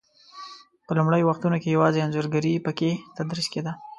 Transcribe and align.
په 0.85 0.91
لومړنیو 0.97 1.27
وختو 1.29 1.47
کې 1.63 1.69
یوازې 1.75 2.03
انځورګري 2.05 2.53
په 2.65 2.71
کې 2.77 2.89
تدریس 3.17 3.47
کېده. 3.53 3.71